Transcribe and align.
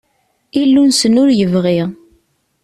Illu-nsen 0.61 1.19
ur 1.21 1.29
yebɣi. 1.37 1.79